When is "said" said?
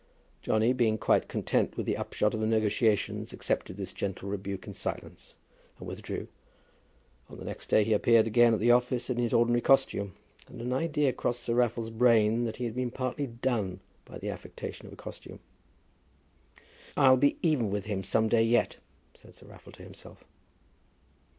19.13-19.35